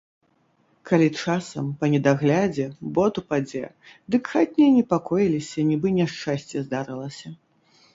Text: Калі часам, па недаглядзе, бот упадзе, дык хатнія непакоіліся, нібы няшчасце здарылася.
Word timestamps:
Калі 0.91 1.09
часам, 1.23 1.65
па 1.83 1.91
недаглядзе, 1.97 2.65
бот 2.97 3.13
упадзе, 3.25 3.63
дык 4.17 4.23
хатнія 4.35 4.69
непакоіліся, 4.83 5.71
нібы 5.73 5.97
няшчасце 6.01 6.57
здарылася. 6.69 7.27